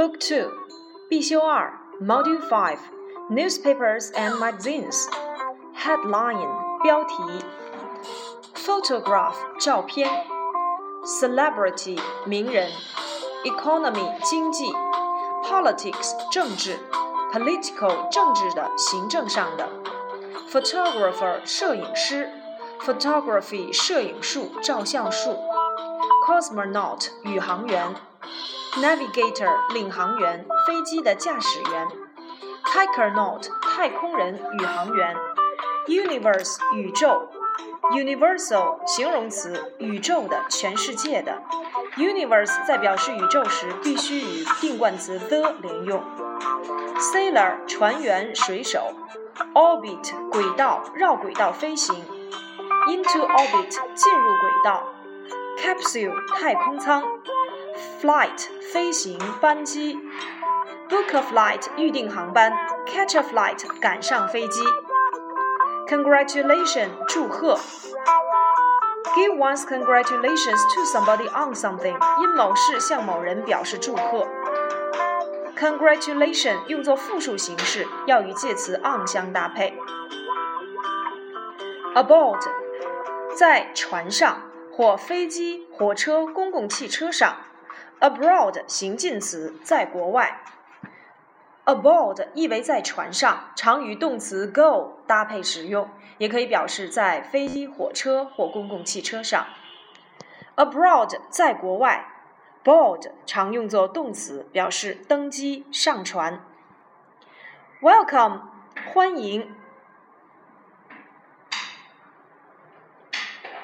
[0.00, 0.52] Book Two，
[1.08, 5.06] 必修二，Module Five。Newspapers and magazines.
[5.74, 6.48] Headline
[6.82, 7.16] 标题
[8.54, 10.08] Photograph 照片
[11.04, 12.70] Celebrity 名人
[13.44, 14.66] Economy 经济
[15.44, 16.78] Politics 政治
[17.32, 19.68] Political 政治的行政上的
[20.50, 22.30] Photographer 摄影师
[22.80, 25.36] Photography 摄影术照相术
[26.26, 27.94] Cosmonaut 宇航员
[28.79, 31.87] Navigator 领航员飞机的驾驶员
[32.63, 35.15] Taikonaut 太空人、宇航员
[35.87, 37.29] ；Universe 宇宙
[37.91, 41.41] ；Universal 形容词，宇宙的、全世界的。
[41.97, 46.01] Universe 在表示宇宙时必须与定冠词 the 连用。
[46.97, 48.93] Sailor 船员、水手
[49.53, 51.93] ；Orbit 轨道、绕轨道飞行
[52.87, 54.83] ；Into orbit 进入轨道
[55.57, 57.03] ；Capsule 太空舱
[58.01, 59.99] ；Flight 飞行、班机。
[60.89, 62.51] Book a flight 预订航班
[62.85, 64.61] ，catch a flight 赶上飞机。
[65.87, 67.57] Congratulation 祝贺。
[69.15, 74.27] Give one's congratulations to somebody on something 因某事向某人表示祝贺。
[75.57, 79.77] Congratulation 用作复数形式，要与介词 on 相搭配。
[81.93, 82.39] Aboard
[83.35, 87.35] 在船上或飞机、火车、公共汽车上。
[88.01, 90.41] Abroad 行进词，在国外。
[91.65, 99.45] Aboard 意为在船上，常与动词 go 搭配使用，也可以表示在飞机、火车或公共汽车上。
[100.55, 102.07] Abroad 在国外
[102.63, 106.43] ，board 常用作动词，表示登机、上船。
[107.81, 108.41] Welcome
[108.91, 109.55] 欢迎。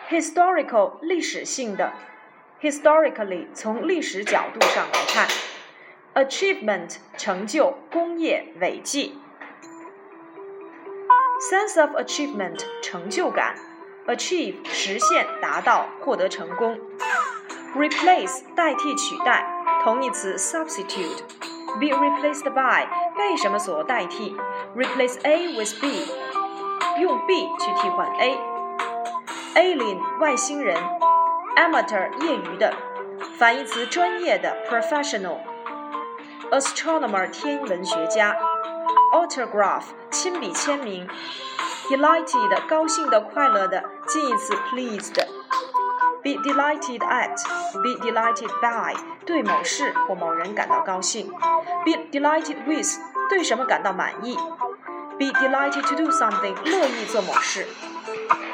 [0.10, 1.94] Historical 历史性的
[2.61, 5.29] ，historically 从历史角度上来看。
[6.15, 9.19] achievement 成就、工业、伟绩。
[11.41, 13.57] sense of achievement 成就感，
[14.07, 16.79] achieve 实现、达到、获得成功。
[17.75, 19.47] replace 代替、取代，
[19.83, 22.87] 同义词 substitute。be replaced by
[23.17, 24.37] 被什么所代替？
[24.77, 26.07] replace A with B，
[27.01, 30.77] 用 B 去替换 A。alien 外星人
[31.57, 32.73] ，amateur 业余的，
[33.39, 38.37] 反义词专业的 professional。astronomer 天文学家，
[39.13, 41.09] autograph 亲笔签名，
[41.89, 48.95] delighted 高兴的、快乐的，近义词 pleased，be delighted at，be delighted by
[49.25, 51.33] 对某事或某人感到高兴，
[51.85, 52.99] be delighted with
[53.31, 54.37] 对什么感到满意，
[55.19, 57.67] be delighted to do something 乐意做某事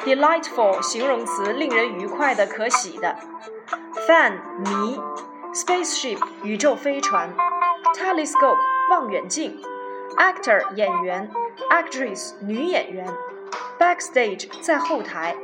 [0.06, 3.16] ，delightful 形容词令人愉快的、可喜的
[4.08, 5.00] ，fan 迷
[5.53, 7.34] ，spaceship 宇宙飞船。
[7.94, 8.58] telescope
[8.90, 9.62] 望远镜
[10.18, 11.30] ，actor 演员
[11.69, 13.08] ，actress 女演员
[13.78, 15.36] ，backstage 在后台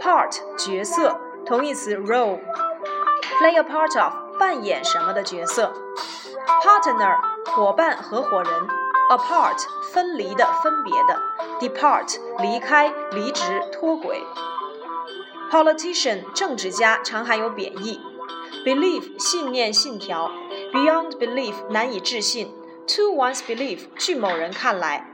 [0.00, 5.72] ，part 角色，同义词 role，play a part of 扮演什么的角色
[6.62, 7.16] ，partner
[7.54, 8.52] 伙伴合伙人
[9.10, 11.20] ，apart 分离的分别的
[11.62, 14.20] ，depart 离开离职脱轨
[15.50, 18.00] ，politician 政治家常含有贬义。
[18.64, 20.30] ；belief 信念信条。
[20.72, 22.50] Beyond belief 难以置信
[22.86, 25.10] ，to one's belief 据某人看来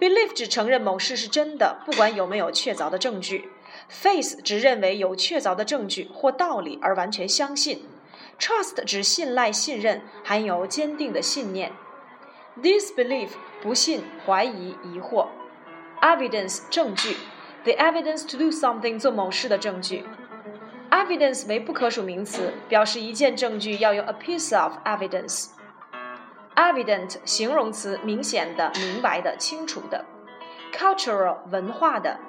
[0.00, 3.50] ，belief 只承认某事是真的，不管有没有确凿的证据。
[3.90, 7.86] ；faith 只认为有确凿的证据或道理而完全相信。
[8.38, 11.72] ；trust 指信赖、信任，含有坚定的信念。
[12.60, 13.30] ；disbelief
[13.62, 15.28] 不信、怀疑、疑惑。
[16.01, 17.17] ；evidence 证据，
[17.63, 20.05] the evidence to do something 做某事的证据。
[20.91, 30.05] Evidence 为不可数名词，表示一件证据要有 a piece of evidence。Evident 形容词，明显的、明白的、清楚的。
[30.73, 32.19] Cultural 文化的。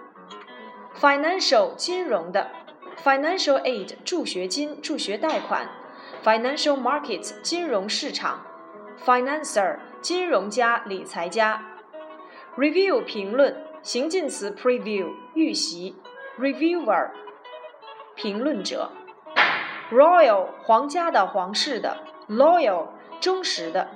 [1.00, 2.50] Financial 金融的。
[3.04, 5.68] Financial aid 助学金、助学贷款。
[6.24, 8.44] Financial market 金融市场。
[9.04, 11.62] Financer 金融家、理财家。
[12.56, 15.96] Review 评论，形近词 preview 预习。
[16.38, 17.10] Reviewer
[18.14, 18.90] 评论者，
[19.90, 21.96] royal 皇家的、皇室的，
[22.28, 22.88] loyal
[23.20, 23.88] 忠实的，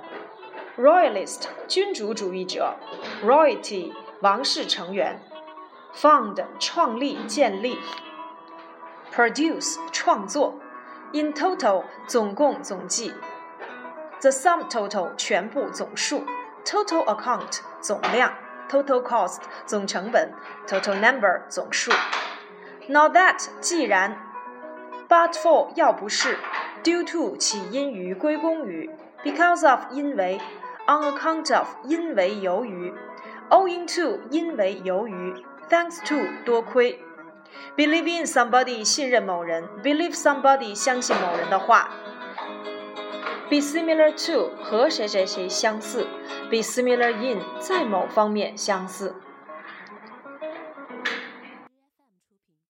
[0.75, 2.75] royalist 君主主义者，
[3.23, 5.21] royalty 王室成员，
[5.95, 7.77] found 创立、建立，
[9.13, 10.55] produce 创作，
[11.13, 13.13] in total 总共、总计，
[14.19, 16.23] the sum total 全部、总数，
[16.65, 18.33] total account 总量
[18.69, 20.33] ，total cost 总成本，
[20.67, 21.91] total number 总数。
[22.87, 24.17] Now that 既然，
[25.07, 26.37] but for 要不是，
[26.83, 28.89] due to 起因于归功于
[29.23, 30.39] because of 因为，
[30.87, 32.93] on account of 因为由于，
[33.49, 35.33] owing to 因为由于，
[35.69, 36.99] thanks to 多亏。
[37.75, 41.89] Believe in somebody 信任某人，believe somebody 相信某人的话。
[43.48, 46.04] Be similar to 和谁谁谁相似
[46.50, 49.14] ，be similar in 在某方面相似。